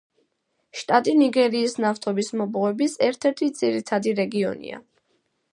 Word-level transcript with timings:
შტატი 0.79 1.13
ნიგერიის 1.19 1.77
ნავთობის 1.85 2.31
მოპოვების 2.41 2.97
ერთ-ერთი 3.11 3.53
ძირითადი 3.63 4.19
რეგიონია. 4.25 4.85